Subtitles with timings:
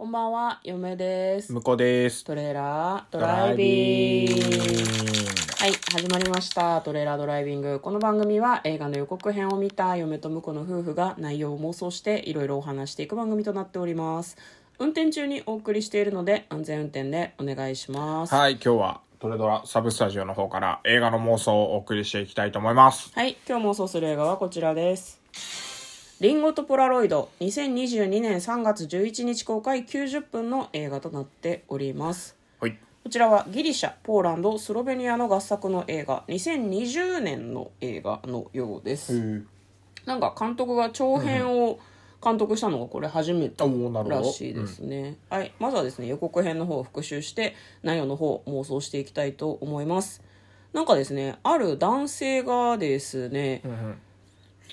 [0.00, 1.52] こんばんは、嫁です。
[1.52, 2.24] 向こうです。
[2.24, 4.42] トレーラードライビング。
[5.58, 6.80] はい、始まりました。
[6.80, 7.80] トレーラードライビング。
[7.80, 14.38] この番組は映画の予告編を見た嫁と婿の夫婦が内容を妄想していろいろお話していく番組となっております。
[14.78, 18.34] 運転中にお送りしているので安全運転でお願いします。
[18.34, 23.12] はい、今日はトレドラサブスタジオの方から映画の妄想をお送りしていきたいと思います。
[23.14, 25.20] はい、今日妄想する映画はこちらです。
[26.20, 32.36] リンゴとポラロイド2022年3月11日公開90分の映画となっております。
[32.60, 32.78] はい。
[33.02, 39.46] こちらはギリシャ、ポーランド、スロベニアの合作の映画2020年の映画のようです。
[40.04, 41.78] なんか監督が長編を
[42.22, 45.16] 監督したのがこれ初めてらしいですね。
[45.30, 50.22] はい、まずはですね予告編の方を復習して内容の方を妄想していきたいと思います。
[50.74, 53.62] なんかですねある男性がですね、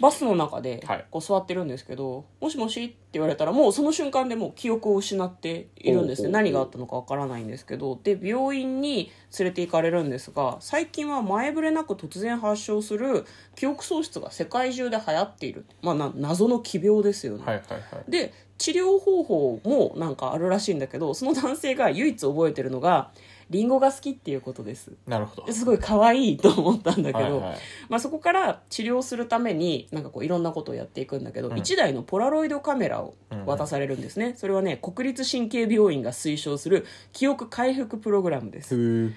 [0.00, 17.44] バスの中ではいこう座ってるんですけど「もしもし?」って言われたらもうその瞬間でもう記憶を失っているんですねおうおうおう何があったのかわからないんですけどで病院に連れて行かれるんですが最近は前触れなく突然発症する記憶喪失が世界中で流行っている、まあ、な謎の奇病ですよね。
[17.44, 18.10] はいはいはい。
[18.10, 23.10] で治療方法もなんかあるらしいんだけどその男性が唯一覚えてるのが
[23.50, 24.92] リンゴが好きっていうことです。
[25.06, 25.52] なるほど。
[25.52, 27.58] すごい可愛いと思ったんだけど、はいはい。
[27.88, 33.14] まあ、そこから治療するためになんかこういろんなことをやっていくんだけど、1台のポラロイドカメラを
[33.46, 39.12] 渡されるんですね、それはね国立神経病院が推奨する記憶回復プログラムです。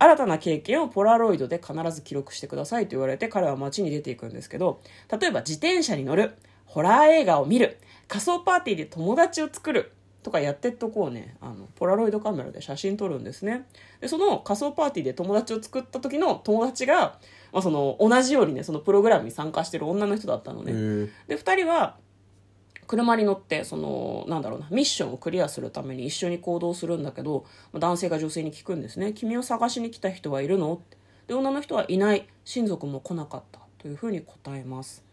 [0.00, 6.34] 新たな経験をポラロイドで必ず記録してくださいと言われて彼は街に出ていくんですけど例えば自転車に乗る
[6.66, 9.92] ホラー映画を見る仮想パーティーで友達を作る
[10.28, 11.36] とかやってっとこうね。
[11.40, 13.66] あのポラロイドカメラで写真撮るんですね。
[14.00, 17.18] でその仮想パーティーで友達を作った時の友達が、
[17.52, 20.72] まあ、その同じようにねそのプログラムに参加してる女の人だったのね。
[21.26, 21.96] で2人は
[22.86, 30.98] 車に乗ってそのなんだろうなミッションをクリアするために一緒に行動するんだけど男性が女性に聞くんですね「君を探しに来た人はいるの?」って。
[31.26, 35.04] で女の人はいない親族も来なかったというふうに答えます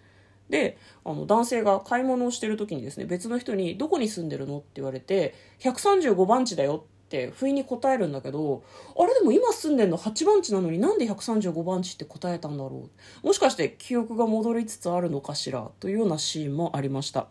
[0.49, 8.63] であの男性が買い物をしてる時にですね別の人に「どこに住んでるの?」って言われて「135番地だよ」って不意に答えるんだけど
[8.97, 9.13] あれ？
[9.13, 12.89] でも今住んでるの？8番地なのになんで135番地って答えたんだろ
[13.23, 13.27] う？
[13.27, 15.69] もしかして記憶が戻りつつあるのかしら？
[15.79, 17.27] というようなシーンもありました。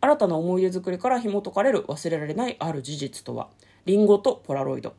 [0.00, 3.48] 新たな思い出作りから紐解かれる忘れられないある事実とは？
[3.84, 4.94] リンゴとポラロイド。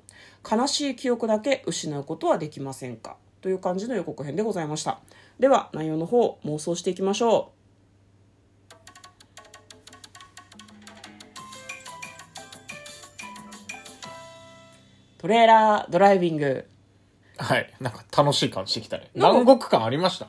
[0.49, 3.15] 悲しい記憶だけ失うことはできませんか？
[3.41, 4.99] という感じの予告編でございました。
[5.39, 7.56] では内容の方妄想していきましょう。
[15.17, 16.65] トレーラードライビング
[17.37, 17.73] はい。
[17.79, 19.09] なんか楽しい感じしてきたね。
[19.13, 20.27] 南国感ありました？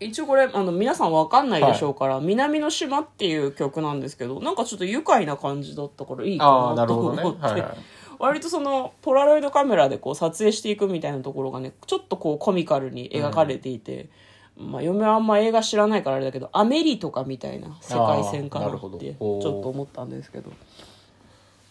[0.00, 7.48] 一応これあの皆さんわかんないでしょうから「南の島」っていう曲なんですけどなんかちょっと愉快な感じだったからいいかななと思って、ね。
[7.48, 7.70] はいはい。
[8.18, 14.08] 割とそのポラロイドカメラでこう撮影していくみたいなところがねちょっとこうコミカルに描かれていて、
[14.56, 20.50] まあ、嫁はあんま映画知らないからあれだけどアメリとかみたいな世界線かなってちょっと思ったんですけど。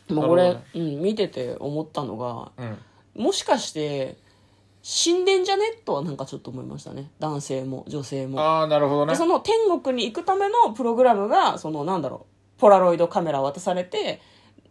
[0.09, 3.23] まあ、これ、うん、見てて思ったのがうん。
[3.23, 4.17] もしかして
[4.81, 5.63] 死んでんじゃね？
[5.83, 8.39] とはなんかちょっと思いましたね男性も女性も。
[8.39, 9.17] ああ、なるほどねで。
[9.17, 12.27] その天国に行くためのプログラムがそのなんだろ
[12.57, 14.19] うポラロイドカメラを渡されてん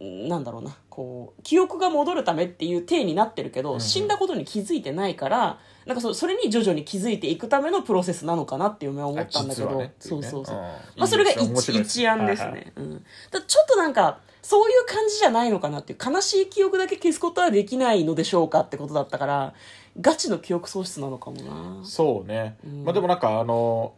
[0.01, 0.77] なんだろうな。
[0.89, 10.63] こう記憶が戻るためっていう体になってるけど、死んだことに気づいてないからなんかそそれに徐々に気づいていくためのプロセスなのかなっていう夢は思ったんだけど、ねそうそうそう、うん。
[10.63, 12.73] まあ、それが一一案ですね、はいはい。
[12.77, 19.55] うん、だちょっとなんかそういう感じじゃないのかなっていう悲しい記憶だけ消すことはできないのでしょうかってことだったから
[20.01, 21.85] ガチの記憶喪失なのかもな。
[21.85, 22.57] そうね。
[22.85, 23.95] まあでもなんかあの、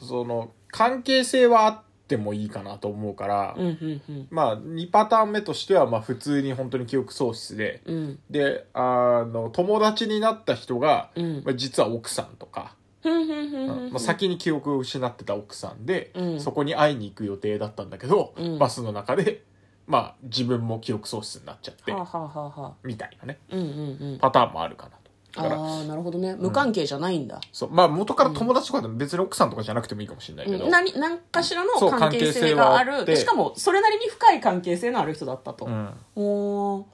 [0.00, 4.28] その、関係性はあってもいいかなと思うから、うんうんうん。
[4.30, 8.18] まあ2パターン目としては、まあ普通に本当に記憶喪失で、うん。
[8.28, 11.42] で、あの、友達になった人が、うん。
[11.44, 16.40] まあ、実は奥さんとか、まあ、先に記憶を失ってた奥さんで、うん。
[16.40, 18.58] そこに会いに行く予定だったんだけど、うん。
[18.58, 19.44] バスの中で、
[19.86, 24.18] まあ自分も記憶喪失になっちゃって、はあ、はあはあはあ、みたいなね、うんうんうん。
[24.20, 25.09] パターンもあるかなと。
[25.34, 26.34] だから、ああなるほどね。
[26.36, 32.92] 無関係じゃないんだ、そう、まあ元から友達とかでも別に奥さんとかじゃなくてもいいかもしれないけど、うん、何何かしらのそう関係性がある。
[32.92, 33.16] 関係性はあって。
[33.16, 35.94] しかもそれなりに深い関係性のある人だったと、うん。
[36.16, 36.84] おー。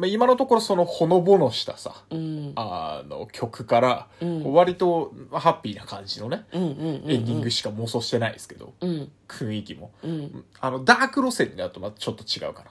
[0.00, 2.52] まあ、今のところそのほのぼのしたさ、うん。
[2.56, 4.06] あの曲から、
[4.44, 9.12] 割とハッピーな感じのね、うんうんうんエンディングしか妄想してないですけど、うん。
[9.28, 9.90] 雰囲気も。
[10.02, 10.44] うん。
[10.58, 12.70] あの、ダーク路線になるとまたちょっと違うかな。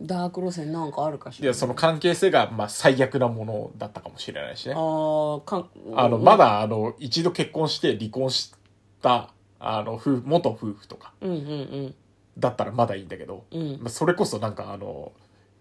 [0.00, 4.74] ダーク路線なんかあるかしらいや、その関係性が、まあ、最悪なものだったかもしれないしね。
[4.74, 8.52] あーかんあの、まだ、あの、一度結婚して離婚し
[9.02, 11.42] た、あの、夫元夫婦とかうんうんう
[11.88, 11.94] ん。
[12.38, 13.78] だったらまだいいんだけど、うん。
[13.80, 15.10] まあ、それこそなんかあの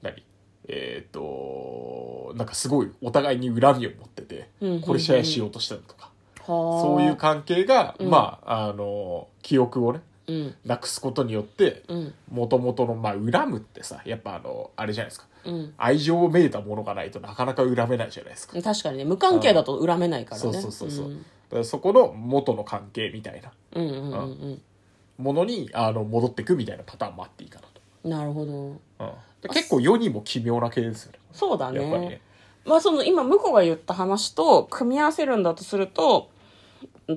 [0.03, 0.21] 何？
[0.67, 4.81] えっ、となんかすごいお互いに恨みを持ってて、うんうんうん。
[4.81, 6.11] これシェアしようとしたのとか、
[6.41, 6.81] はあ。
[6.83, 8.09] そういう関係が、うん。
[8.11, 10.03] まああの記憶をねうん
[10.65, 12.13] なくすことによってうん。
[12.31, 15.27] もともとのまあ恨むってさやっぱあのあれじゃないですか。
[15.45, 15.73] うん。
[15.77, 18.61] 愛情をめいたものがないとなかなか恨めないじゃないですか。
[18.61, 19.05] 確かにね。
[19.05, 20.41] 無関係だと恨めないからね。
[20.41, 21.17] そうそうそうそう、ん。
[21.17, 23.51] だからそこの元の関係みたいな。
[23.73, 24.61] うんうんうんうん。
[25.17, 27.67] ものにあの戻ってくみたいなパターンもあっていいかな
[28.03, 28.53] と、なるほど。
[28.53, 28.79] うん。
[29.41, 31.13] で結構世にも奇妙な系ですよ。
[31.13, 31.81] ねそうだね。
[31.81, 32.21] やっぱりね。
[32.65, 36.29] まあその今向こうが言った話と組み合わせるんだとすると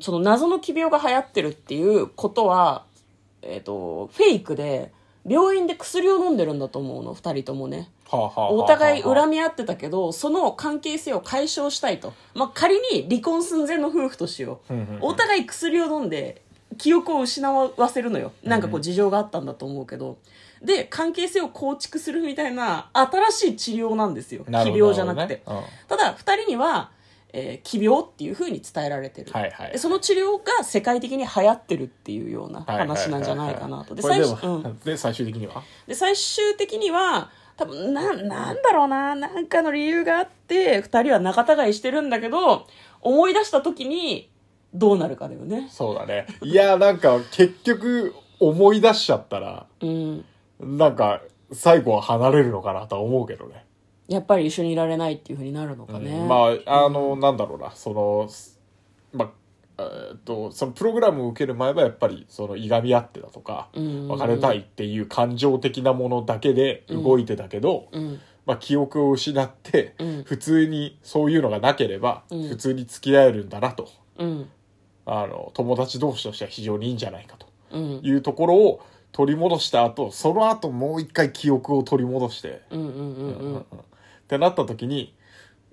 [0.01, 2.85] その謎の奇病が流行ってるっていうことは
[3.43, 4.93] えっ、とフェイクで
[5.27, 7.91] 病院で薬を飲んでるんだと思うの二人ともね。
[8.13, 14.75] お互い恨み合ってたけどその関係性を解消したいと、まあ、仮に離婚寸前の夫婦としよう。
[14.75, 16.43] うんうんうんお互い薬を飲んで
[16.79, 18.33] 記憶を失わせるのよ。
[18.43, 20.19] なんかこう事情があったんだと思うけど。
[20.63, 24.45] で関係性を構築するみたいな新しい治療なんですよ。
[24.45, 25.43] 奇病じゃなくて、ね。
[25.47, 25.63] うん。
[25.89, 26.91] ただ二人には、
[27.33, 29.73] えー奇病っていうふうに伝えられてる、はいはい。
[29.73, 33.95] でその治療が世界的に流行ってるっていうような話なんじゃないかなと。
[33.95, 34.63] で最初うん。
[34.63, 35.63] も で最終的には？
[35.87, 42.67] で最終的には多分ななんだろうななんかの理由があって二人は仲違いしてるんだけど
[43.01, 44.31] 思い出した時に
[44.73, 45.69] どうなるかだよね。
[45.71, 46.27] そうだね。
[46.43, 50.25] いやなんか結局思い出しちゃったらうん。
[50.61, 51.23] なんか
[51.53, 53.65] 最後は離れるのかなとは思うけどね
[54.11, 56.29] やっぱり一緒にいられないっていうふうになるのかね、うん。
[56.29, 57.71] まああの、なんだろうな。
[57.71, 58.29] その
[59.13, 59.31] まあ
[59.79, 64.09] えーっとそのプログラムを受ける前はやっぱりそのいがみ合ってたとかうん。
[64.09, 68.21] 別れたいっていう感情的なものだけで動いてたけど、うん。
[68.47, 70.25] まあ、記憶を失ってうん。
[70.25, 72.49] 普通にそういうのがなければうん。
[72.49, 73.89] 普通に付き合えるんだなと。
[74.19, 74.49] うん。
[75.07, 77.47] あの友達同士としては非常にいいんじゃないかと。
[77.71, 78.01] うん。
[78.03, 82.81] いうところを取り戻した後その後もう一回記憶を取り戻してうん。
[82.81, 83.67] うんうんうん
[84.31, 85.13] ってなった時に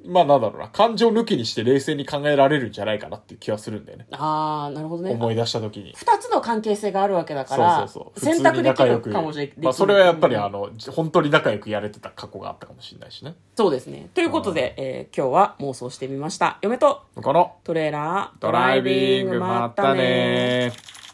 [0.06, 5.94] まあなんだろうな感情抜きにして冷静に考えられるんじゃないかなっていう気はするんだよねああなるほどね思い出した時に。
[5.96, 8.20] 二つの関係性があるわけだかそうらそうそう。
[8.20, 13.36] 選択できるかもしれないまあ、それはやっぱりあの、本当に仲良くやれてた過去があったかもしれないしね。
[13.56, 21.07] そうですねということで、えー今日は妄想してみました嫁とこの、トレーラードドライビング、まったねー。